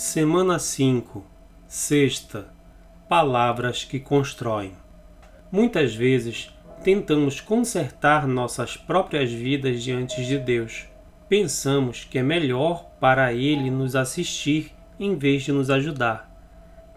Semana 0.00 0.60
5, 0.60 1.26
Sexta 1.66 2.54
Palavras 3.08 3.82
que 3.82 3.98
constroem. 3.98 4.74
Muitas 5.50 5.92
vezes 5.92 6.56
tentamos 6.84 7.40
consertar 7.40 8.24
nossas 8.24 8.76
próprias 8.76 9.32
vidas 9.32 9.82
diante 9.82 10.24
de 10.24 10.38
Deus. 10.38 10.86
Pensamos 11.28 12.04
que 12.04 12.16
é 12.16 12.22
melhor 12.22 12.84
para 13.00 13.32
Ele 13.32 13.72
nos 13.72 13.96
assistir 13.96 14.72
em 15.00 15.16
vez 15.16 15.42
de 15.42 15.50
nos 15.50 15.68
ajudar. 15.68 16.30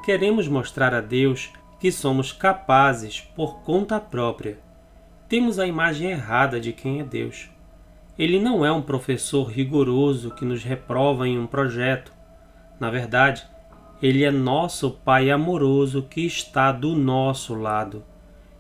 Queremos 0.06 0.48
mostrar 0.48 0.94
a 0.94 1.02
Deus 1.02 1.50
que 1.80 1.92
somos 1.92 2.32
capazes 2.32 3.20
por 3.20 3.62
conta 3.62 4.00
própria. 4.00 4.60
Temos 5.28 5.58
a 5.58 5.66
imagem 5.66 6.12
errada 6.12 6.60
de 6.60 6.72
quem 6.72 7.00
é 7.00 7.04
Deus. 7.04 7.50
Ele 8.16 8.40
não 8.40 8.64
é 8.64 8.72
um 8.72 8.84
professor 8.84 9.46
rigoroso 9.46 10.30
que 10.36 10.46
nos 10.46 10.64
reprova 10.64 11.28
em 11.28 11.40
um 11.40 11.48
projeto 11.48 12.21
na 12.82 12.90
verdade, 12.90 13.46
Ele 14.02 14.24
é 14.24 14.32
nosso 14.32 14.90
Pai 14.90 15.30
amoroso 15.30 16.02
que 16.02 16.26
está 16.26 16.72
do 16.72 16.96
nosso 16.96 17.54
lado. 17.54 18.04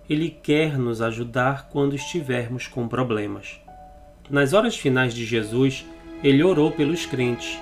Ele 0.07 0.29
quer 0.29 0.77
nos 0.77 1.01
ajudar 1.01 1.69
quando 1.69 1.95
estivermos 1.95 2.67
com 2.67 2.87
problemas. 2.87 3.59
Nas 4.29 4.53
horas 4.53 4.77
finais 4.77 5.15
de 5.15 5.25
Jesus, 5.25 5.83
ele 6.23 6.43
orou 6.43 6.69
pelos 6.69 7.03
crentes. 7.03 7.57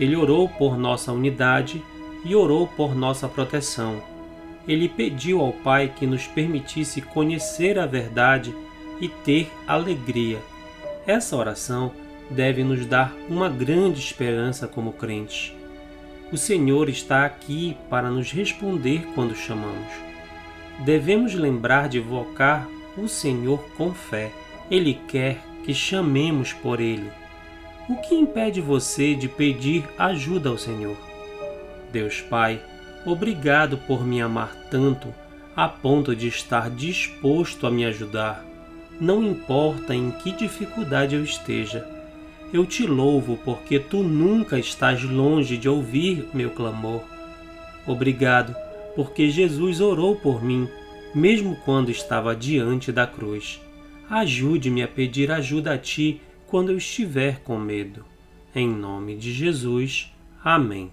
Ele 0.00 0.16
orou 0.16 0.48
por 0.48 0.76
nossa 0.76 1.12
unidade 1.12 1.80
e 2.24 2.34
orou 2.34 2.66
por 2.66 2.92
nossa 2.96 3.28
proteção. 3.28 4.02
Ele 4.66 4.88
pediu 4.88 5.40
ao 5.40 5.52
Pai 5.52 5.92
que 5.94 6.08
nos 6.08 6.26
permitisse 6.26 7.00
conhecer 7.02 7.78
a 7.78 7.86
verdade 7.86 8.52
e 9.00 9.08
ter 9.08 9.48
alegria. 9.64 10.40
Essa 11.06 11.36
oração 11.36 11.92
deve 12.28 12.64
nos 12.64 12.84
dar 12.84 13.14
uma 13.28 13.48
grande 13.48 14.00
esperança 14.00 14.66
como 14.66 14.92
crentes. 14.92 15.54
O 16.34 16.36
Senhor 16.36 16.88
está 16.88 17.24
aqui 17.24 17.76
para 17.88 18.10
nos 18.10 18.32
responder 18.32 19.06
quando 19.14 19.36
chamamos. 19.36 19.86
Devemos 20.80 21.32
lembrar 21.32 21.88
de 21.88 21.98
invocar 21.98 22.68
o 22.98 23.06
Senhor 23.06 23.64
com 23.76 23.94
fé. 23.94 24.32
Ele 24.68 24.94
quer 25.06 25.38
que 25.64 25.72
chamemos 25.72 26.52
por 26.52 26.80
Ele. 26.80 27.08
O 27.88 27.94
que 27.98 28.16
impede 28.16 28.60
você 28.60 29.14
de 29.14 29.28
pedir 29.28 29.84
ajuda 29.96 30.48
ao 30.48 30.58
Senhor? 30.58 30.96
Deus 31.92 32.20
Pai, 32.22 32.60
obrigado 33.06 33.78
por 33.78 34.04
me 34.04 34.20
amar 34.20 34.56
tanto 34.72 35.14
a 35.54 35.68
ponto 35.68 36.16
de 36.16 36.26
estar 36.26 36.68
disposto 36.68 37.64
a 37.64 37.70
me 37.70 37.84
ajudar. 37.84 38.44
Não 39.00 39.22
importa 39.22 39.94
em 39.94 40.10
que 40.10 40.32
dificuldade 40.32 41.14
eu 41.14 41.22
esteja 41.22 41.93
eu 42.54 42.64
te 42.64 42.86
louvo 42.86 43.36
porque 43.44 43.80
tu 43.80 44.04
nunca 44.04 44.56
estás 44.60 45.02
longe 45.02 45.56
de 45.56 45.68
ouvir 45.68 46.28
meu 46.32 46.50
clamor. 46.50 47.02
Obrigado, 47.84 48.54
porque 48.94 49.28
Jesus 49.28 49.80
orou 49.80 50.14
por 50.14 50.40
mim, 50.40 50.68
mesmo 51.12 51.56
quando 51.64 51.90
estava 51.90 52.36
diante 52.36 52.92
da 52.92 53.08
cruz. 53.08 53.60
Ajude-me 54.08 54.84
a 54.84 54.88
pedir 54.88 55.32
ajuda 55.32 55.74
a 55.74 55.78
ti 55.78 56.20
quando 56.46 56.70
eu 56.70 56.76
estiver 56.76 57.40
com 57.40 57.58
medo. 57.58 58.04
Em 58.54 58.68
nome 58.68 59.16
de 59.16 59.32
Jesus. 59.32 60.12
Amém. 60.44 60.92